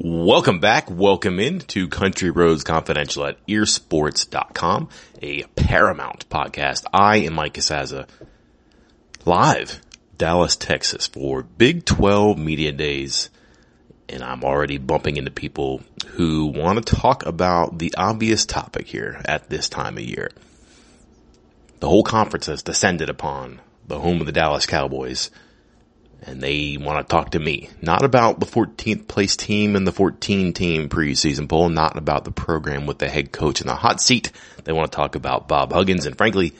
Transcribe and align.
Welcome 0.00 0.58
back. 0.58 0.90
Welcome 0.90 1.38
in 1.38 1.60
to 1.60 1.86
Country 1.86 2.30
Roads 2.30 2.64
Confidential 2.64 3.26
at 3.26 3.46
earsports.com, 3.46 4.88
a 5.22 5.42
Paramount 5.42 6.28
podcast. 6.28 6.84
I 6.92 7.18
am 7.18 7.34
Mike 7.34 7.54
Casazza, 7.54 8.08
live 9.24 9.80
Dallas, 10.16 10.56
Texas 10.56 11.06
for 11.06 11.42
Big 11.42 11.84
12 11.84 12.36
Media 12.38 12.72
Days. 12.72 13.30
And 14.08 14.24
I'm 14.24 14.42
already 14.42 14.78
bumping 14.78 15.16
into 15.16 15.30
people 15.30 15.82
who 16.08 16.46
want 16.46 16.84
to 16.84 16.96
talk 16.96 17.24
about 17.24 17.78
the 17.78 17.94
obvious 17.96 18.46
topic 18.46 18.88
here 18.88 19.20
at 19.24 19.48
this 19.48 19.68
time 19.68 19.96
of 19.96 20.04
year. 20.04 20.30
The 21.78 21.88
whole 21.88 22.02
conference 22.04 22.46
has 22.46 22.62
descended 22.62 23.10
upon 23.10 23.60
the 23.86 24.00
home 24.00 24.20
of 24.20 24.26
the 24.26 24.32
Dallas 24.32 24.66
Cowboys 24.66 25.30
and 26.26 26.40
they 26.40 26.76
want 26.78 27.06
to 27.06 27.10
talk 27.10 27.30
to 27.30 27.38
me. 27.38 27.68
Not 27.82 28.02
about 28.02 28.40
the 28.40 28.46
14th 28.46 29.06
place 29.06 29.36
team 29.36 29.76
and 29.76 29.86
the 29.86 29.92
14 29.92 30.52
team 30.52 30.88
preseason 30.88 31.48
poll, 31.48 31.68
not 31.68 31.96
about 31.98 32.24
the 32.24 32.30
program 32.30 32.86
with 32.86 32.98
the 32.98 33.08
head 33.08 33.30
coach 33.32 33.60
in 33.60 33.66
the 33.66 33.74
hot 33.74 34.00
seat. 34.00 34.32
They 34.64 34.72
want 34.72 34.90
to 34.90 34.96
talk 34.96 35.14
about 35.14 35.48
Bob 35.48 35.72
Huggins 35.72 36.06
and 36.06 36.16
frankly, 36.16 36.54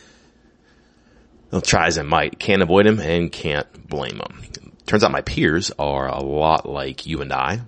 they'll 1.51 1.61
try 1.61 1.87
as 1.87 1.97
they 1.97 2.03
might, 2.03 2.39
can't 2.39 2.63
avoid 2.63 2.87
him 2.87 3.01
and 3.01 3.33
can't 3.33 3.89
blame 3.89 4.21
him. 4.21 4.73
Turns 4.87 5.03
out 5.03 5.11
my 5.11 5.23
peers 5.23 5.71
are 5.79 6.09
a 6.09 6.23
lot 6.23 6.69
like 6.69 7.07
you 7.07 7.23
and 7.23 7.33
I. 7.33 7.63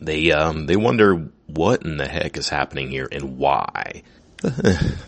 They, 0.00 0.30
um, 0.32 0.66
they 0.66 0.76
wonder 0.76 1.30
what 1.46 1.82
in 1.82 1.96
the 1.96 2.06
heck 2.06 2.36
is 2.36 2.48
happening 2.48 2.90
here 2.90 3.08
and 3.10 3.38
why. 3.38 4.02
I 4.44 4.48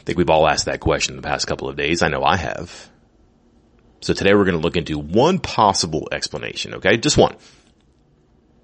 think 0.05 0.19
we've 0.19 0.31
all 0.31 0.49
asked 0.49 0.65
that 0.65 0.81
question 0.81 1.15
in 1.15 1.21
the 1.21 1.29
past 1.29 1.47
couple 1.47 1.69
of 1.69 1.77
days. 1.77 2.03
I 2.03 2.09
know 2.09 2.25
I 2.25 2.37
have. 2.37 2.91
So 4.01 4.15
today 4.15 4.35
we're 4.35 4.45
going 4.45 4.57
to 4.59 4.63
look 4.63 4.77
into 4.77 4.99
one 4.99 5.39
possible 5.39 6.09
explanation, 6.11 6.75
okay? 6.77 6.97
Just 6.97 7.19
one. 7.19 7.37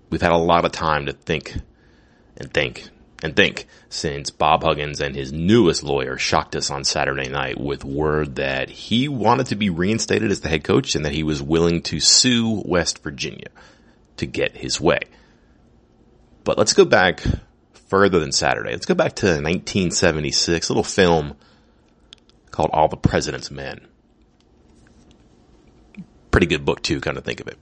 We've 0.09 0.23
had 0.23 0.33
a 0.33 0.39
lot 0.39 0.65
of 0.65 0.73
time 0.73 1.07
to 1.07 1.13
think 1.13 1.55
and 2.39 2.53
think 2.53 2.89
and 3.23 3.35
think 3.35 3.67
since 3.89 4.31
Bob 4.31 4.63
Huggins 4.63 5.01
and 5.01 5.15
his 5.15 5.33
newest 5.33 5.83
lawyer 5.83 6.17
shocked 6.17 6.57
us 6.57 6.71
on 6.71 6.85
Saturday 6.85 7.29
night 7.29 7.61
with 7.61 7.85
word 7.85 8.37
that 8.37 8.71
he 8.71 9.09
wanted 9.09 9.47
to 9.47 9.57
be 9.57 9.71
reinstated 9.71 10.31
as 10.31 10.41
the 10.41 10.49
head 10.49 10.65
coach 10.65 10.95
and 10.95 11.05
that 11.05 11.13
he 11.13 11.23
was 11.23 11.43
willing 11.43 11.83
to 11.83 12.01
sue 12.01 12.63
West 12.65 13.03
Virginia 13.03 13.49
to 14.19 14.27
get 14.27 14.57
his 14.57 14.81
way. 14.81 15.01
But 16.45 16.57
let's 16.57 16.73
go 16.73 16.85
back 16.85 17.23
further 17.89 18.21
than 18.21 18.33
Saturday. 18.33 18.71
Let's 18.71 18.87
go 18.87 18.95
back 18.95 19.15
to 19.17 19.27
1976, 19.27 20.69
a 20.69 20.73
little 20.73 20.85
film 20.85 21.37
called 22.51 22.71
All 22.73 22.89
the 22.89 22.97
President's 22.97 23.51
Men 23.51 23.87
pretty 26.37 26.47
good 26.47 26.67
book 26.67 26.83
too, 26.83 27.01
kind 27.01 27.17
of 27.17 27.25
think 27.25 27.41
of 27.41 27.49
it. 27.49 27.57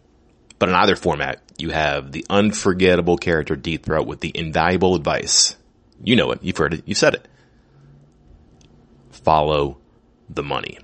But 0.59 0.69
in 0.69 0.75
either 0.75 0.97
format, 0.97 1.41
you 1.59 1.71
have 1.71 2.11
the 2.11 2.27
unforgettable 2.29 3.17
character 3.17 3.55
Deep 3.55 3.87
Throat 3.87 4.09
with 4.09 4.19
the 4.19 4.37
invaluable 4.37 4.97
advice. 4.97 5.55
You 6.03 6.17
know 6.17 6.33
it. 6.33 6.41
You've 6.43 6.57
heard 6.57 6.75
it. 6.75 6.83
You've 6.85 6.99
said 6.99 7.15
it. 7.15 7.29
Follow 9.13 9.79
the 10.29 10.43
money. 10.43 10.81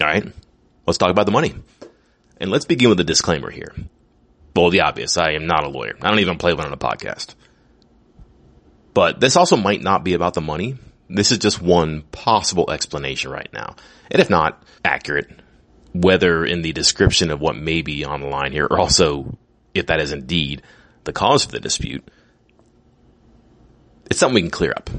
All 0.00 0.08
right. 0.08 0.32
Let's 0.84 0.98
talk 0.98 1.12
about 1.12 1.26
the 1.26 1.32
money. 1.32 1.54
And 2.38 2.50
let's 2.50 2.64
begin 2.64 2.88
with 2.88 2.98
a 2.98 3.04
disclaimer 3.04 3.52
here. 3.52 3.72
Well, 4.56 4.70
the 4.70 4.80
obvious. 4.80 5.16
I 5.16 5.34
am 5.34 5.46
not 5.46 5.62
a 5.62 5.68
lawyer. 5.68 5.94
I 6.02 6.10
don't 6.10 6.18
even 6.18 6.38
play 6.38 6.54
one 6.54 6.66
on 6.66 6.72
a 6.72 6.76
podcast. 6.76 7.36
But 8.94 9.20
this 9.20 9.36
also 9.36 9.56
might 9.56 9.80
not 9.80 10.02
be 10.02 10.14
about 10.14 10.34
the 10.34 10.40
money. 10.40 10.76
This 11.08 11.30
is 11.30 11.38
just 11.38 11.62
one 11.62 12.02
possible 12.10 12.72
explanation 12.72 13.30
right 13.30 13.52
now. 13.52 13.76
And 14.10 14.20
if 14.20 14.28
not 14.28 14.60
accurate, 14.84 15.30
whether 15.94 16.44
in 16.44 16.62
the 16.62 16.72
description 16.72 17.30
of 17.30 17.40
what 17.40 17.56
may 17.56 17.80
be 17.80 18.04
on 18.04 18.20
the 18.20 18.26
line 18.26 18.52
here, 18.52 18.66
or 18.68 18.78
also 18.78 19.38
if 19.72 19.86
that 19.86 20.00
is 20.00 20.12
indeed 20.12 20.62
the 21.04 21.12
cause 21.12 21.46
of 21.46 21.52
the 21.52 21.60
dispute, 21.60 22.06
it's 24.10 24.18
something 24.18 24.34
we 24.34 24.42
can 24.42 24.50
clear 24.50 24.74
up. 24.76 24.90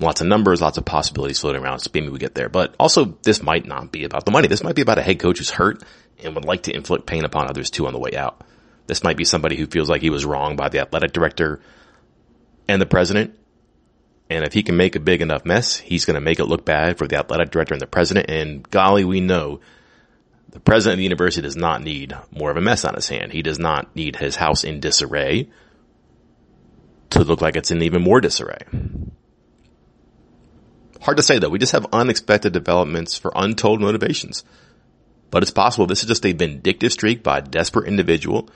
Lots 0.00 0.20
of 0.20 0.28
numbers, 0.28 0.60
lots 0.60 0.78
of 0.78 0.84
possibilities 0.84 1.40
floating 1.40 1.62
around, 1.62 1.80
so 1.80 1.90
maybe 1.92 2.08
we 2.08 2.18
get 2.18 2.34
there. 2.34 2.48
But 2.48 2.76
also, 2.78 3.18
this 3.22 3.42
might 3.42 3.66
not 3.66 3.90
be 3.90 4.04
about 4.04 4.24
the 4.24 4.30
money. 4.30 4.46
This 4.46 4.62
might 4.62 4.76
be 4.76 4.82
about 4.82 4.98
a 4.98 5.02
head 5.02 5.18
coach 5.18 5.38
who's 5.38 5.50
hurt 5.50 5.82
and 6.22 6.34
would 6.34 6.44
like 6.44 6.64
to 6.64 6.74
inflict 6.74 7.06
pain 7.06 7.24
upon 7.24 7.48
others 7.48 7.70
too 7.70 7.86
on 7.86 7.92
the 7.92 7.98
way 7.98 8.12
out. 8.16 8.44
This 8.86 9.02
might 9.02 9.16
be 9.16 9.24
somebody 9.24 9.56
who 9.56 9.66
feels 9.66 9.90
like 9.90 10.02
he 10.02 10.10
was 10.10 10.24
wrong 10.24 10.56
by 10.56 10.68
the 10.68 10.80
athletic 10.80 11.12
director 11.12 11.60
and 12.68 12.80
the 12.80 12.86
president 12.86 13.36
and 14.30 14.44
if 14.44 14.52
he 14.52 14.62
can 14.62 14.76
make 14.76 14.94
a 14.94 15.00
big 15.00 15.22
enough 15.22 15.44
mess, 15.44 15.78
he's 15.78 16.04
going 16.04 16.16
to 16.16 16.20
make 16.20 16.38
it 16.38 16.44
look 16.44 16.64
bad 16.64 16.98
for 16.98 17.06
the 17.06 17.16
athletic 17.16 17.50
director 17.50 17.74
and 17.74 17.80
the 17.80 17.86
president. 17.86 18.30
And 18.30 18.68
golly, 18.68 19.04
we 19.04 19.20
know 19.20 19.60
the 20.50 20.60
president 20.60 20.94
of 20.94 20.98
the 20.98 21.04
university 21.04 21.42
does 21.42 21.56
not 21.56 21.82
need 21.82 22.16
more 22.30 22.50
of 22.50 22.56
a 22.56 22.60
mess 22.60 22.84
on 22.84 22.94
his 22.94 23.08
hand. 23.08 23.32
He 23.32 23.42
does 23.42 23.58
not 23.58 23.94
need 23.96 24.16
his 24.16 24.36
house 24.36 24.64
in 24.64 24.80
disarray 24.80 25.48
to 27.10 27.24
look 27.24 27.40
like 27.40 27.56
it's 27.56 27.70
in 27.70 27.82
even 27.82 28.02
more 28.02 28.20
disarray. 28.20 28.58
Hard 31.00 31.16
to 31.16 31.22
say 31.22 31.38
though. 31.38 31.48
We 31.48 31.58
just 31.58 31.72
have 31.72 31.86
unexpected 31.92 32.52
developments 32.52 33.16
for 33.16 33.32
untold 33.34 33.80
motivations. 33.80 34.44
But 35.30 35.42
it's 35.42 35.52
possible 35.52 35.86
this 35.86 36.02
is 36.02 36.08
just 36.08 36.26
a 36.26 36.32
vindictive 36.32 36.92
streak 36.92 37.22
by 37.22 37.38
a 37.38 37.42
desperate 37.42 37.88
individual 37.88 38.48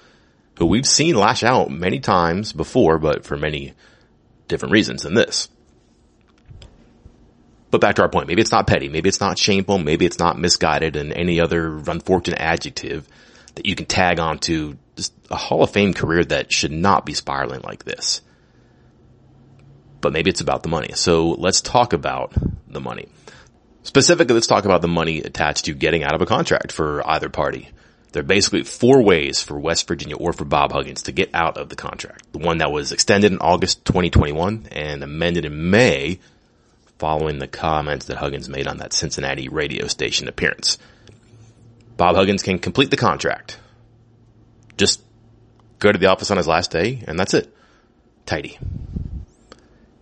who 0.58 0.66
we've 0.66 0.86
seen 0.86 1.14
lash 1.14 1.42
out 1.42 1.70
many 1.70 2.00
times 2.00 2.52
before, 2.52 2.98
but 2.98 3.24
for 3.24 3.36
many 3.36 3.74
different 4.48 4.72
reasons 4.72 5.02
than 5.02 5.14
this. 5.14 5.48
But 7.72 7.80
back 7.80 7.96
to 7.96 8.02
our 8.02 8.08
point, 8.10 8.28
maybe 8.28 8.42
it's 8.42 8.52
not 8.52 8.66
petty, 8.66 8.90
maybe 8.90 9.08
it's 9.08 9.20
not 9.20 9.38
shameful, 9.38 9.78
maybe 9.78 10.04
it's 10.04 10.18
not 10.18 10.38
misguided 10.38 10.94
and 10.94 11.10
any 11.10 11.40
other 11.40 11.78
unfortunate 11.78 12.38
adjective 12.38 13.08
that 13.54 13.64
you 13.64 13.74
can 13.74 13.86
tag 13.86 14.20
onto 14.20 14.76
just 14.94 15.14
a 15.30 15.36
Hall 15.36 15.62
of 15.62 15.70
Fame 15.70 15.94
career 15.94 16.22
that 16.22 16.52
should 16.52 16.70
not 16.70 17.06
be 17.06 17.14
spiraling 17.14 17.62
like 17.62 17.84
this. 17.84 18.20
But 20.02 20.12
maybe 20.12 20.28
it's 20.28 20.42
about 20.42 20.62
the 20.62 20.68
money. 20.68 20.90
So 20.94 21.30
let's 21.30 21.62
talk 21.62 21.94
about 21.94 22.34
the 22.68 22.80
money. 22.80 23.08
Specifically, 23.84 24.34
let's 24.34 24.46
talk 24.46 24.66
about 24.66 24.82
the 24.82 24.88
money 24.88 25.22
attached 25.22 25.64
to 25.64 25.72
getting 25.72 26.04
out 26.04 26.14
of 26.14 26.20
a 26.20 26.26
contract 26.26 26.72
for 26.72 27.02
either 27.08 27.30
party. 27.30 27.70
There 28.12 28.20
are 28.20 28.26
basically 28.26 28.64
four 28.64 29.02
ways 29.02 29.42
for 29.42 29.58
West 29.58 29.88
Virginia 29.88 30.16
or 30.16 30.34
for 30.34 30.44
Bob 30.44 30.72
Huggins 30.72 31.04
to 31.04 31.12
get 31.12 31.30
out 31.32 31.56
of 31.56 31.70
the 31.70 31.76
contract. 31.76 32.32
The 32.32 32.38
one 32.38 32.58
that 32.58 32.70
was 32.70 32.92
extended 32.92 33.32
in 33.32 33.38
August 33.38 33.86
2021 33.86 34.68
and 34.70 35.02
amended 35.02 35.46
in 35.46 35.70
May 35.70 36.20
following 37.02 37.40
the 37.40 37.48
comments 37.48 38.06
that 38.06 38.16
Huggins 38.16 38.48
made 38.48 38.68
on 38.68 38.76
that 38.76 38.92
Cincinnati 38.92 39.48
radio 39.48 39.88
station 39.88 40.28
appearance. 40.28 40.78
Bob 41.96 42.14
Huggins 42.14 42.44
can 42.44 42.60
complete 42.60 42.92
the 42.92 42.96
contract. 42.96 43.58
Just 44.76 45.02
go 45.80 45.90
to 45.90 45.98
the 45.98 46.06
office 46.06 46.30
on 46.30 46.36
his 46.36 46.46
last 46.46 46.70
day 46.70 47.02
and 47.08 47.18
that's 47.18 47.34
it. 47.34 47.52
Tidy. 48.24 48.56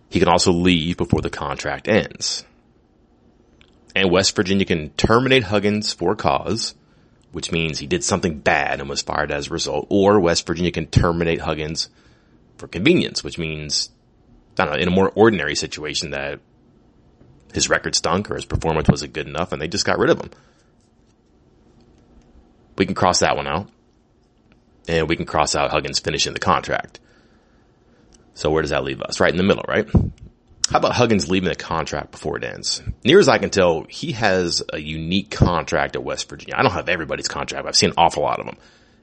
He 0.09 0.19
can 0.19 0.27
also 0.27 0.51
leave 0.51 0.95
before 0.95 1.21
the 1.21 1.31
contract 1.31 1.87
ends. 1.87 2.45
And 3.95 4.11
West 4.11 4.35
Virginia 4.35 4.65
can 4.65 4.91
terminate 4.91 5.45
Huggins 5.45 5.93
for 5.93 6.15
cause, 6.15 6.75
which 7.31 7.51
means 7.51 7.79
he 7.79 7.87
did 7.87 8.03
something 8.03 8.37
bad 8.41 8.79
and 8.79 8.87
was 8.87 9.01
fired 9.01 9.31
as 9.31 9.47
a 9.47 9.53
result, 9.53 9.87
or 9.89 10.19
West 10.19 10.45
Virginia 10.45 10.71
can 10.71 10.85
terminate 10.85 11.41
Huggins 11.41 11.89
for 12.57 12.67
convenience, 12.67 13.23
which 13.23 13.39
means, 13.39 13.89
I 14.59 14.65
don't 14.65 14.75
know, 14.75 14.79
in 14.79 14.87
a 14.87 14.91
more 14.91 15.11
ordinary 15.15 15.55
situation 15.55 16.11
that 16.11 16.41
his 17.53 17.69
record 17.69 17.95
stunk 17.95 18.29
or 18.31 18.35
his 18.35 18.45
performance 18.45 18.87
wasn't 18.89 19.13
good 19.13 19.27
enough 19.27 19.51
and 19.51 19.61
they 19.61 19.67
just 19.67 19.85
got 19.85 19.99
rid 19.99 20.09
of 20.09 20.19
him. 20.19 20.31
We 22.77 22.85
can 22.85 22.95
cross 22.95 23.19
that 23.19 23.35
one 23.35 23.47
out. 23.47 23.69
And 24.87 25.07
we 25.07 25.15
can 25.15 25.25
cross 25.25 25.55
out 25.55 25.71
Huggins 25.71 25.99
finishing 25.99 26.33
the 26.33 26.39
contract. 26.39 26.99
So 28.33 28.49
where 28.49 28.61
does 28.61 28.71
that 28.71 28.83
leave 28.83 29.01
us? 29.01 29.19
Right 29.19 29.31
in 29.31 29.37
the 29.37 29.43
middle, 29.43 29.65
right? 29.67 29.87
How 30.71 30.79
about 30.79 30.93
Huggins 30.93 31.29
leaving 31.29 31.49
the 31.49 31.55
contract 31.55 32.11
before 32.11 32.37
it 32.37 32.43
ends? 32.43 32.81
Near 33.03 33.19
as 33.19 33.27
I 33.27 33.37
can 33.37 33.49
tell, 33.49 33.83
he 33.89 34.13
has 34.13 34.63
a 34.71 34.79
unique 34.79 35.29
contract 35.29 35.95
at 35.95 36.03
West 36.03 36.29
Virginia. 36.29 36.55
I 36.57 36.63
don't 36.63 36.71
have 36.71 36.89
everybody's 36.89 37.27
contract. 37.27 37.67
I've 37.67 37.75
seen 37.75 37.89
an 37.89 37.95
awful 37.97 38.23
lot 38.23 38.39
of 38.39 38.45
them. 38.45 38.57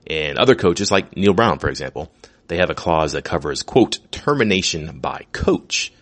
And 0.06 0.38
other 0.38 0.54
coaches 0.54 0.90
like 0.90 1.16
Neal 1.16 1.34
Brown, 1.34 1.58
for 1.58 1.68
example, 1.68 2.10
they 2.48 2.56
have 2.56 2.70
a 2.70 2.74
clause 2.74 3.12
that 3.12 3.24
covers, 3.24 3.62
quote, 3.62 3.98
termination 4.10 5.00
by 5.00 5.26
coach 5.32 5.92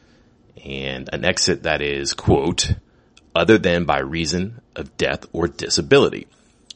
and 0.64 1.08
an 1.12 1.24
exit 1.24 1.64
that 1.64 1.82
is, 1.82 2.14
quote, 2.14 2.74
other 3.34 3.58
than 3.58 3.84
by 3.84 4.00
reason 4.00 4.60
of 4.74 4.96
death 4.96 5.26
or 5.32 5.46
disability. 5.48 6.26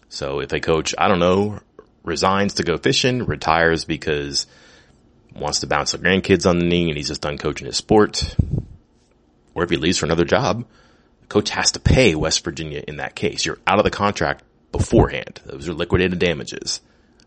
So 0.09 0.41
if 0.41 0.53
a 0.53 0.61
coach, 0.61 0.95
I 0.99 1.09
don't 1.09 1.21
know, 1.21 1.61
resigns 2.03 2.55
to 2.55 2.63
go 2.63 2.77
fishing, 2.77 3.25
retires 3.25 3.85
because 3.85 4.47
wants 5.35 5.61
to 5.61 5.67
bounce 5.67 5.93
the 5.93 5.99
grandkids 5.99 6.49
on 6.49 6.59
the 6.59 6.67
knee 6.67 6.89
and 6.89 6.97
he's 6.97 7.09
just 7.09 7.23
done 7.23 7.39
coaching 7.39 7.67
his 7.67 7.77
sport, 7.77 8.37
or 9.55 9.65
if 9.65 9.71
he 9.71 9.77
leaves 9.77 9.99
for 9.99 10.07
another 10.07 10.25
job, 10.25 10.67
the 11.21 11.27
coach 11.27 11.51
has 11.51 11.73
to 11.73 11.81
pay 11.81 12.15
West 12.15 12.45
Virginia 12.45 12.83
in 12.87 12.97
that 12.97 13.15
case. 13.15 13.47
You're 13.47 13.59
out 13.67 13.79
of 13.79 13.85
the 13.85 13.91
contract 13.91 14.43
beforehand. 14.73 15.41
Those 15.45 15.69
are 15.69 15.75
liquidated 15.75 16.19
damages 16.19 16.81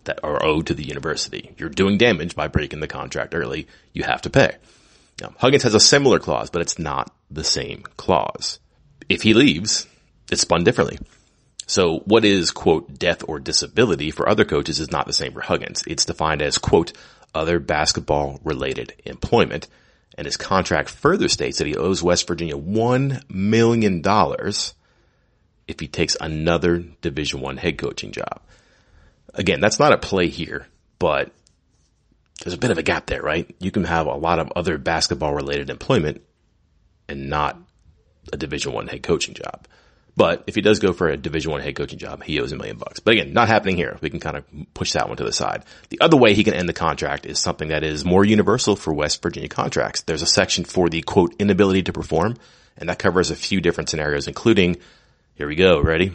that 0.04 0.20
are 0.24 0.44
owed 0.44 0.68
to 0.68 0.74
the 0.74 0.84
university. 0.84 1.54
You're 1.58 1.70
doing 1.70 1.98
damage 1.98 2.36
by 2.36 2.48
breaking 2.48 2.82
the 2.82 2.88
contract 2.88 3.34
early. 3.34 3.68
You 3.94 4.04
have 4.04 4.22
to 4.24 4.30
pay. 4.30 4.58
Now, 5.22 5.34
Huggins 5.38 5.64
has 5.64 5.76
a 5.76 5.80
similar 5.80 6.20
clause, 6.20 6.50
but 6.50 6.62
it's 6.62 6.80
not 6.80 7.14
the 7.30 7.44
same 7.44 7.84
clause. 7.98 8.60
If 9.10 9.22
he 9.22 9.34
leaves, 9.34 9.88
it's 10.32 10.42
spun 10.42 10.64
differently. 10.64 11.00
So 11.68 12.00
what 12.06 12.26
is, 12.26 12.52
quote, 12.52 13.00
death 13.00 13.24
or 13.28 13.40
disability 13.40 14.12
for 14.12 14.28
other 14.28 14.46
coaches 14.46 14.80
is 14.80 14.92
not 14.92 15.08
the 15.08 15.14
same 15.14 15.34
for 15.34 15.42
Huggins. 15.42 15.84
It's 15.88 16.06
defined 16.06 16.42
as, 16.42 16.58
quote, 16.58 16.94
other 17.34 17.60
basketball 17.60 18.40
related 18.44 18.94
employment. 19.06 19.68
And 20.18 20.26
his 20.26 20.38
contract 20.38 20.90
further 20.90 21.28
states 21.28 21.58
that 21.58 21.68
he 21.68 21.76
owes 21.76 22.04
West 22.04 22.28
Virginia 22.28 22.56
$1 22.56 23.30
million 23.30 24.02
if 25.68 25.80
he 25.80 25.88
takes 25.88 26.18
another 26.20 26.80
division 27.02 27.42
one 27.42 27.58
head 27.58 27.78
coaching 27.78 28.12
job. 28.12 28.42
Again, 29.34 29.60
that's 29.60 29.80
not 29.80 29.94
a 29.94 29.98
play 29.98 30.28
here, 30.28 30.68
but 31.00 31.32
there's 32.42 32.54
a 32.54 32.58
bit 32.58 32.72
of 32.72 32.78
a 32.78 32.84
gap 32.84 33.06
there, 33.06 33.22
right? 33.22 33.54
You 33.60 33.72
can 33.72 33.84
have 33.84 34.08
a 34.08 34.16
lot 34.16 34.40
of 34.40 34.52
other 34.56 34.78
basketball 34.78 35.34
related 35.34 35.70
employment 35.70 36.24
and 37.08 37.30
not 37.30 37.58
a 38.32 38.38
division 38.38 38.74
one 38.74 38.88
head 38.88 39.04
coaching 39.04 39.34
job. 39.34 39.68
But 40.16 40.44
if 40.46 40.54
he 40.54 40.62
does 40.62 40.80
go 40.80 40.94
for 40.94 41.10
a 41.10 41.18
division 41.18 41.52
one 41.52 41.62
head 41.62 41.76
coaching 41.76 41.98
job, 41.98 42.24
he 42.24 42.40
owes 42.40 42.52
a 42.52 42.56
million 42.56 42.78
bucks. 42.78 43.00
But 43.00 43.14
again, 43.14 43.34
not 43.34 43.48
happening 43.48 43.78
here. 43.78 43.98
We 44.00 44.12
can 44.12 44.20
kind 44.20 44.38
of 44.38 44.46
push 44.74 44.94
that 44.94 45.08
one 45.08 45.18
to 45.18 45.24
the 45.24 45.34
side. 45.34 45.64
The 45.90 46.02
other 46.02 46.18
way 46.18 46.34
he 46.34 46.44
can 46.44 46.54
end 46.54 46.70
the 46.70 46.74
contract 46.74 47.26
is 47.26 47.40
something 47.40 47.70
that 47.70 47.84
is 47.84 48.06
more 48.06 48.24
universal 48.24 48.76
for 48.76 48.94
West 48.94 49.24
Virginia 49.24 49.50
contracts. 49.50 50.02
There's 50.02 50.22
a 50.22 50.28
section 50.28 50.66
for 50.66 50.88
the 50.88 51.02
quote 51.02 51.36
inability 51.40 51.84
to 51.84 51.94
perform, 51.94 52.38
and 52.78 52.90
that 52.90 53.00
covers 53.00 53.32
a 53.32 53.36
few 53.36 53.60
different 53.60 53.90
scenarios, 53.90 54.28
including, 54.28 54.78
here 55.34 55.48
we 55.48 55.56
go, 55.56 55.82
ready? 55.82 56.14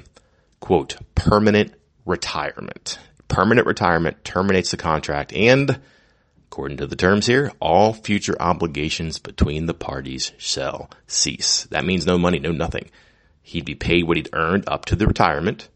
Quote, 0.60 0.96
permanent 1.16 1.74
retirement. 2.06 3.00
Permanent 3.26 3.66
retirement 3.66 4.24
terminates 4.24 4.70
the 4.70 4.76
contract 4.76 5.32
and 5.32 5.80
According 6.50 6.78
to 6.78 6.86
the 6.86 6.96
terms 6.96 7.26
here, 7.26 7.52
all 7.60 7.92
future 7.92 8.34
obligations 8.40 9.18
between 9.18 9.66
the 9.66 9.74
parties 9.74 10.32
shall 10.38 10.90
cease. 11.06 11.64
That 11.70 11.84
means 11.84 12.06
no 12.06 12.16
money, 12.16 12.38
no 12.38 12.52
nothing. 12.52 12.90
He'd 13.42 13.66
be 13.66 13.74
paid 13.74 14.04
what 14.04 14.16
he'd 14.16 14.30
earned 14.32 14.64
up 14.66 14.86
to 14.86 14.96
the 14.96 15.06
retirement, 15.06 15.68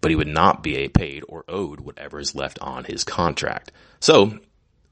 but 0.00 0.10
he 0.10 0.16
would 0.16 0.28
not 0.28 0.62
be 0.62 0.88
paid 0.88 1.24
or 1.28 1.44
owed 1.48 1.80
whatever 1.80 2.20
is 2.20 2.36
left 2.36 2.60
on 2.60 2.84
his 2.84 3.02
contract. 3.02 3.72
So 3.98 4.38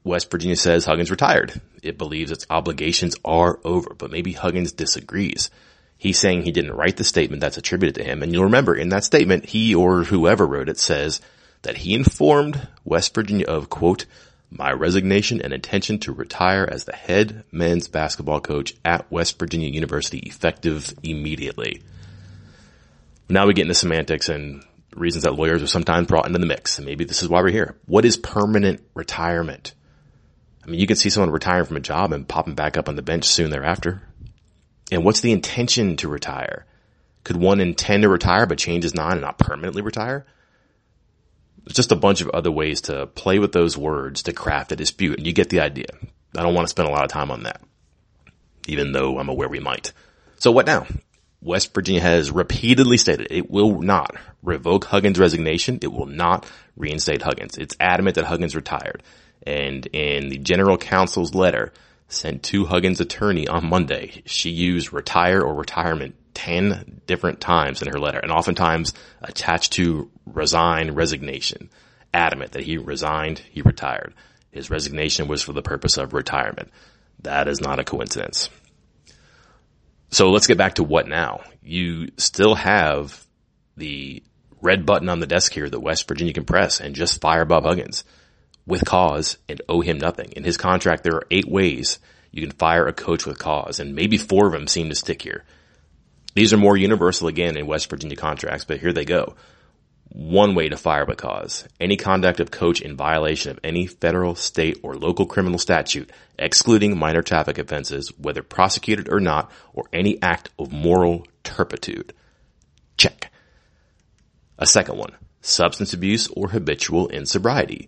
West 0.03 0.29
Virginia 0.29 0.57
says 0.57 0.85
Huggins 0.85 1.11
retired. 1.11 1.61
It 1.81 1.97
believes 1.97 2.29
its 2.29 2.45
obligations 2.49 3.15
are 3.23 3.59
over, 3.63 3.93
but 3.93 4.11
maybe 4.11 4.33
Huggins 4.33 4.73
disagrees. 4.73 5.49
He's 5.97 6.19
saying 6.19 6.41
he 6.41 6.51
didn't 6.51 6.75
write 6.75 6.97
the 6.97 7.05
statement 7.05 7.39
that's 7.39 7.57
attributed 7.57 7.95
to 7.95 8.03
him. 8.03 8.21
And 8.21 8.33
you'll 8.33 8.43
remember 8.43 8.75
in 8.75 8.89
that 8.89 9.05
statement, 9.05 9.45
he 9.45 9.73
or 9.73 10.03
whoever 10.03 10.45
wrote 10.45 10.69
it 10.69 10.77
says 10.77 11.21
that 11.65 11.77
he 11.77 11.93
informed 11.93 12.67
West 12.83 13.13
Virginia 13.13 13.45
of 13.45 13.69
quote, 13.69 14.05
my 14.49 14.71
resignation 14.71 15.41
and 15.41 15.51
intention 15.51 15.99
to 15.99 16.13
retire 16.13 16.67
as 16.71 16.85
the 16.85 16.95
head 16.95 17.43
men's 17.51 17.87
basketball 17.87 18.39
coach 18.39 18.73
at 18.85 19.11
West 19.11 19.37
Virginia 19.37 19.67
University 19.67 20.19
effective 20.19 20.93
immediately. 21.03 21.81
Now 23.27 23.47
we 23.47 23.53
get 23.53 23.63
into 23.63 23.73
semantics 23.73 24.29
and 24.29 24.63
reasons 24.95 25.23
that 25.23 25.35
lawyers 25.35 25.61
are 25.61 25.67
sometimes 25.67 26.07
brought 26.07 26.27
into 26.27 26.39
the 26.39 26.45
mix. 26.45 26.77
And 26.77 26.85
maybe 26.85 27.03
this 27.03 27.21
is 27.21 27.29
why 27.29 27.41
we're 27.41 27.49
here. 27.49 27.75
What 27.85 28.05
is 28.05 28.17
permanent 28.17 28.81
retirement? 28.93 29.73
I 30.63 30.69
mean, 30.69 30.79
you 30.79 30.87
can 30.87 30.95
see 30.95 31.09
someone 31.09 31.31
retiring 31.31 31.65
from 31.65 31.77
a 31.77 31.81
job 31.81 32.13
and 32.13 32.27
popping 32.27 32.55
back 32.55 32.77
up 32.77 32.87
on 32.87 32.95
the 32.95 33.01
bench 33.01 33.25
soon 33.25 33.49
thereafter. 33.49 34.01
And 34.91 35.03
what's 35.03 35.21
the 35.21 35.31
intention 35.31 35.97
to 35.97 36.07
retire? 36.07 36.65
Could 37.23 37.37
one 37.37 37.59
intend 37.59 38.03
to 38.03 38.09
retire 38.09 38.45
but 38.45 38.57
change 38.57 38.83
his 38.83 38.95
mind 38.95 39.13
and 39.13 39.21
not 39.21 39.39
permanently 39.39 39.81
retire? 39.81 40.25
Just 41.73 41.91
a 41.91 41.95
bunch 41.95 42.21
of 42.21 42.29
other 42.29 42.51
ways 42.51 42.81
to 42.81 43.07
play 43.07 43.39
with 43.39 43.51
those 43.51 43.77
words 43.77 44.23
to 44.23 44.33
craft 44.33 44.71
a 44.71 44.75
dispute, 44.75 45.17
and 45.17 45.27
you 45.27 45.33
get 45.33 45.49
the 45.49 45.61
idea. 45.61 45.87
I 46.37 46.43
don't 46.43 46.53
want 46.53 46.67
to 46.67 46.69
spend 46.69 46.87
a 46.87 46.91
lot 46.91 47.03
of 47.03 47.11
time 47.11 47.31
on 47.31 47.43
that, 47.43 47.61
even 48.67 48.91
though 48.91 49.17
I'm 49.17 49.29
aware 49.29 49.49
we 49.49 49.59
might. 49.59 49.91
So 50.37 50.51
what 50.51 50.65
now? 50.65 50.85
West 51.41 51.73
Virginia 51.73 52.01
has 52.01 52.31
repeatedly 52.31 52.97
stated 52.97 53.27
it 53.29 53.49
will 53.49 53.79
not 53.81 54.15
revoke 54.41 54.85
Huggins' 54.85 55.19
resignation. 55.19 55.79
It 55.81 55.91
will 55.91 56.07
not 56.07 56.45
reinstate 56.75 57.21
Huggins. 57.21 57.57
It's 57.57 57.75
adamant 57.79 58.15
that 58.15 58.25
Huggins 58.25 58.55
retired. 58.55 59.03
And 59.45 59.85
in 59.87 60.29
the 60.29 60.39
general 60.39 60.77
counsel's 60.77 61.35
letter 61.35 61.71
sent 62.07 62.43
to 62.43 62.65
Huggins' 62.65 62.99
attorney 62.99 63.47
on 63.47 63.69
Monday, 63.69 64.23
she 64.25 64.49
used 64.49 64.91
retire 64.91 65.41
or 65.41 65.53
retirement 65.53 66.15
10 66.35 67.01
different 67.07 67.41
times 67.41 67.81
in 67.81 67.87
her 67.87 67.99
letter 67.99 68.19
and 68.19 68.31
oftentimes 68.31 68.93
attached 69.21 69.73
to 69.73 70.11
resign 70.25 70.91
resignation, 70.91 71.69
adamant 72.13 72.51
that 72.51 72.63
he 72.63 72.77
resigned, 72.77 73.39
he 73.39 73.61
retired. 73.61 74.13
His 74.51 74.69
resignation 74.69 75.27
was 75.27 75.41
for 75.41 75.53
the 75.53 75.61
purpose 75.61 75.97
of 75.97 76.13
retirement. 76.13 76.69
That 77.23 77.47
is 77.47 77.59
not 77.59 77.79
a 77.79 77.83
coincidence. 77.83 78.49
So 80.11 80.29
let's 80.29 80.47
get 80.47 80.57
back 80.57 80.75
to 80.75 80.83
what 80.83 81.07
now. 81.07 81.41
You 81.63 82.09
still 82.17 82.55
have 82.55 83.25
the 83.75 84.23
red 84.61 84.85
button 84.85 85.09
on 85.09 85.19
the 85.19 85.27
desk 85.27 85.53
here 85.53 85.69
that 85.69 85.79
West 85.79 86.07
Virginia 86.07 86.33
can 86.33 86.45
press 86.45 86.79
and 86.79 86.95
just 86.95 87.21
fire 87.21 87.45
Bob 87.45 87.65
Huggins 87.65 88.03
with 88.65 88.85
cause 88.85 89.37
and 89.49 89.61
owe 89.67 89.81
him 89.81 89.97
nothing. 89.97 90.31
In 90.31 90.43
his 90.43 90.57
contract, 90.57 91.03
there 91.03 91.15
are 91.15 91.27
eight 91.31 91.47
ways 91.47 91.99
you 92.31 92.41
can 92.41 92.51
fire 92.51 92.87
a 92.87 92.93
coach 92.93 93.25
with 93.25 93.39
cause 93.39 93.79
and 93.79 93.95
maybe 93.95 94.17
four 94.17 94.47
of 94.47 94.53
them 94.53 94.67
seem 94.67 94.89
to 94.89 94.95
stick 94.95 95.21
here. 95.21 95.43
These 96.35 96.51
are 96.51 96.57
more 96.57 96.75
universal 96.75 97.29
again 97.29 97.55
in 97.55 97.65
West 97.65 97.89
Virginia 97.89 98.17
contracts, 98.17 98.65
but 98.65 98.79
here 98.79 98.91
they 98.91 99.05
go. 99.05 99.35
One 100.09 100.53
way 100.53 100.67
to 100.67 100.75
fire 100.77 101.05
but 101.05 101.17
cause. 101.17 101.65
Any 101.79 101.95
conduct 101.95 102.41
of 102.41 102.51
coach 102.51 102.81
in 102.81 102.97
violation 102.97 103.51
of 103.51 103.59
any 103.63 103.87
federal, 103.87 104.35
state, 104.35 104.79
or 104.83 104.95
local 104.95 105.25
criminal 105.25 105.57
statute, 105.57 106.11
excluding 106.37 106.97
minor 106.97 107.21
traffic 107.21 107.57
offenses, 107.57 108.11
whether 108.17 108.43
prosecuted 108.43 109.09
or 109.09 109.21
not, 109.21 109.49
or 109.73 109.85
any 109.93 110.21
act 110.21 110.49
of 110.59 110.73
moral 110.73 111.25
turpitude. 111.43 112.13
Check. 112.97 113.31
A 114.59 114.65
second 114.65 114.97
one. 114.97 115.15
Substance 115.39 115.93
abuse 115.93 116.27
or 116.27 116.49
habitual 116.49 117.07
insobriety. 117.09 117.87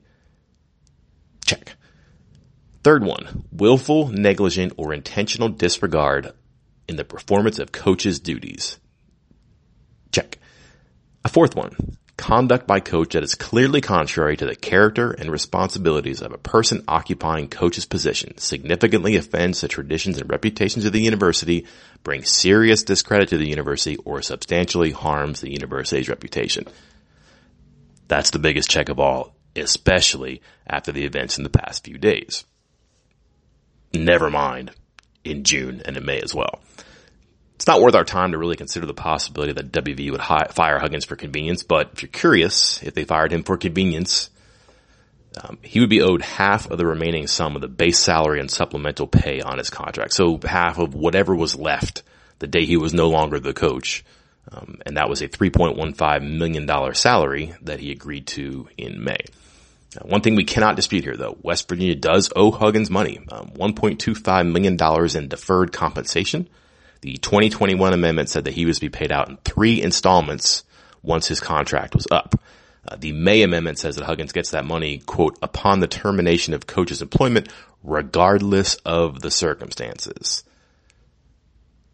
Check. 1.46 1.76
Third 2.82 3.04
one. 3.04 3.44
Willful, 3.52 4.08
negligent, 4.08 4.74
or 4.78 4.94
intentional 4.94 5.50
disregard 5.50 6.34
in 6.88 6.96
the 6.96 7.06
performance 7.06 7.60
of 7.60 7.72
coach's 7.72 8.20
duties. 8.20 8.80
Check. 10.12 10.40
A 11.26 11.30
fourth 11.30 11.56
one. 11.56 11.76
Conduct 12.18 12.66
by 12.66 12.80
coach 12.80 13.14
that 13.14 13.24
is 13.24 13.36
clearly 13.36 13.80
contrary 13.80 14.36
to 14.36 14.46
the 14.48 14.56
character 14.56 15.12
and 15.12 15.30
responsibilities 15.30 16.22
of 16.24 16.34
a 16.34 16.38
person 16.38 16.84
occupying 16.88 17.48
coach's 17.48 17.86
position, 17.86 18.36
significantly 18.40 19.18
offends 19.18 19.62
the 19.62 19.68
traditions 19.68 20.18
and 20.18 20.30
reputations 20.30 20.86
of 20.86 20.94
the 20.94 21.02
university, 21.02 21.68
brings 22.04 22.32
serious 22.32 22.82
discredit 22.84 23.30
to 23.30 23.38
the 23.38 23.48
university, 23.48 23.98
or 23.98 24.24
substantially 24.24 24.90
harms 24.90 25.42
the 25.42 25.52
university's 25.52 26.10
reputation. 26.10 26.66
That's 28.08 28.32
the 28.32 28.40
biggest 28.40 28.70
check 28.70 28.90
of 28.90 29.00
all, 29.00 29.36
especially 29.56 30.42
after 30.66 30.92
the 30.92 31.06
events 31.06 31.38
in 31.38 31.44
the 31.44 31.52
past 31.52 31.86
few 31.86 32.00
days. 32.00 32.46
Never 33.94 34.32
mind 34.32 34.72
in 35.30 35.44
June 35.44 35.82
and 35.86 35.98
in 35.98 36.06
May 36.06 36.22
as 36.22 36.34
well. 36.34 36.62
It's 37.56 37.68
not 37.68 37.82
worth 37.82 37.96
our 37.96 38.04
time 38.04 38.32
to 38.32 38.38
really 38.38 38.56
consider 38.56 38.86
the 38.86 38.94
possibility 38.94 39.54
that 39.54 39.72
WV 39.72 40.12
would 40.12 40.22
hi- 40.22 40.50
fire 40.52 40.80
Huggins 40.80 41.06
for 41.06 41.16
convenience, 41.16 41.64
but 41.64 41.92
if 41.94 42.04
you're 42.04 42.10
curious, 42.10 42.84
if 42.84 42.94
they 42.94 43.04
fired 43.04 43.32
him 43.32 43.44
for 43.44 43.58
convenience, 43.58 44.30
um, 45.42 45.58
he 45.62 45.80
would 45.80 45.90
be 45.90 46.02
owed 46.02 46.22
half 46.22 46.70
of 46.70 46.78
the 46.78 46.86
remaining 46.86 47.28
sum 47.28 47.56
of 47.56 47.62
the 47.62 47.68
base 47.68 48.00
salary 48.00 48.40
and 48.40 48.50
supplemental 48.50 49.08
pay 49.08 49.42
on 49.42 49.58
his 49.58 49.70
contract. 49.70 50.14
So 50.14 50.40
half 50.44 50.78
of 50.78 50.94
whatever 50.94 51.36
was 51.36 51.56
left 51.56 52.04
the 52.40 52.48
day 52.48 52.66
he 52.66 52.78
was 52.78 52.94
no 52.94 53.10
longer 53.10 53.40
the 53.40 53.54
coach. 53.54 54.04
Um, 54.52 54.80
and 54.86 54.98
that 54.98 55.10
was 55.10 55.22
a 55.22 55.28
$3.15 55.28 56.38
million 56.38 56.96
salary 56.96 57.54
that 57.64 57.80
he 57.80 57.92
agreed 57.92 58.28
to 58.28 58.70
in 58.78 59.04
May. 59.04 59.26
Now, 59.96 60.08
one 60.08 60.22
thing 60.22 60.36
we 60.36 60.44
cannot 60.44 60.76
dispute 60.76 61.04
here 61.04 61.16
though, 61.16 61.38
West 61.42 61.68
Virginia 61.70 61.96
does 61.96 62.32
owe 62.36 62.52
Huggins 62.52 62.90
money, 62.90 63.20
um, 63.32 63.52
$1.25 63.52 64.52
million 64.52 64.78
in 65.16 65.28
deferred 65.30 65.72
compensation. 65.72 66.50
The 67.02 67.18
2021 67.18 67.94
amendment 67.94 68.30
said 68.30 68.46
that 68.46 68.54
he 68.54 68.66
was 68.66 68.78
to 68.78 68.86
be 68.86 68.90
paid 68.90 69.12
out 69.12 69.30
in 69.30 69.38
three 69.38 69.82
installments 69.82 70.64
once 71.04 71.28
his 71.28 71.40
contract 71.40 71.96
was 71.96 72.08
up. 72.12 72.40
Uh, 72.88 72.96
the 72.98 73.12
May 73.12 73.44
amendment 73.44 73.80
says 73.80 73.96
that 73.96 74.06
Huggins 74.06 74.32
gets 74.32 74.52
that 74.52 74.66
money, 74.66 75.00
quote, 75.00 75.38
upon 75.42 75.80
the 75.80 75.88
termination 75.88 76.54
of 76.54 76.68
coach's 76.68 77.02
employment, 77.02 77.50
regardless 77.84 78.76
of 78.86 79.22
the 79.22 79.32
circumstances. 79.32 80.44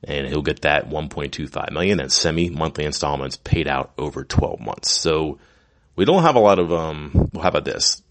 And 0.04 0.28
he'll 0.28 0.42
get 0.42 0.62
that 0.62 0.90
1.25 0.90 1.72
million 1.72 2.00
and 2.00 2.12
semi-monthly 2.12 2.86
installments 2.86 3.38
paid 3.38 3.68
out 3.68 3.94
over 3.98 4.24
12 4.24 4.60
months. 4.60 4.92
So 4.92 5.40
we 5.96 6.06
don't 6.06 6.24
have 6.24 6.36
a 6.36 6.40
lot 6.40 6.60
of, 6.60 6.72
um, 6.72 7.30
well, 7.34 7.44
how 7.44 7.50
about 7.50 7.66
this? 7.66 8.02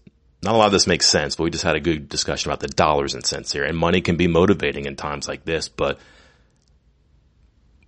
Not 0.41 0.55
a 0.55 0.57
lot 0.57 0.67
of 0.67 0.71
this 0.71 0.87
makes 0.87 1.07
sense, 1.07 1.35
but 1.35 1.43
we 1.43 1.49
just 1.49 1.63
had 1.63 1.75
a 1.75 1.81
good 1.81 2.09
discussion 2.09 2.51
about 2.51 2.59
the 2.59 2.67
dollars 2.67 3.13
and 3.13 3.25
cents 3.25 3.51
here. 3.51 3.63
And 3.63 3.77
money 3.77 4.01
can 4.01 4.17
be 4.17 4.27
motivating 4.27 4.85
in 4.85 4.95
times 4.95 5.27
like 5.27 5.45
this, 5.45 5.69
but 5.69 5.99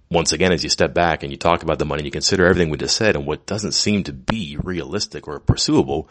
once 0.10 0.32
again, 0.32 0.52
as 0.52 0.64
you 0.64 0.70
step 0.70 0.94
back 0.94 1.24
and 1.24 1.32
you 1.32 1.38
talk 1.38 1.64
about 1.64 1.80
the 1.80 1.86
money, 1.86 2.04
you 2.04 2.12
consider 2.12 2.46
everything 2.46 2.70
we 2.70 2.78
just 2.78 2.96
said 2.96 3.16
and 3.16 3.26
what 3.26 3.46
doesn't 3.46 3.74
seem 3.74 4.04
to 4.04 4.14
be 4.14 4.58
realistic 4.64 5.28
or 5.28 5.40
pursuable, 5.40 6.08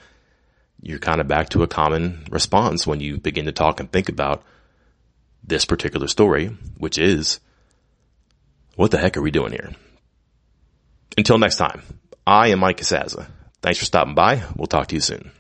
you're 0.83 0.99
kind 0.99 1.21
of 1.21 1.29
back 1.29 1.49
to 1.51 1.63
a 1.63 1.69
common 1.69 2.27
response 2.31 2.87
when 2.87 3.01
you 3.01 3.17
begin 3.19 3.47
to 3.47 3.53
talk 3.53 3.81
and 3.81 3.91
think 3.91 4.09
about 4.09 4.43
this 5.43 5.65
particular 5.65 6.09
story, 6.09 6.49
which 6.77 6.99
is, 6.99 7.41
what 8.77 8.91
the 8.91 8.99
heck 8.99 9.17
are 9.17 9.23
we 9.23 9.31
doing 9.31 9.53
here? 9.53 9.73
until 11.17 11.39
next 11.39 11.57
time, 11.57 11.83
I 12.27 12.49
am 12.49 12.61
Mike 12.61 12.79
Casazza. 12.79 13.27
Thanks 13.65 13.79
for 13.79 13.87
stopping 13.87 14.15
by. 14.15 14.43
We'll 14.57 14.67
talk 14.67 14.89
to 14.89 14.95
you 14.95 15.01
soon. 15.01 15.31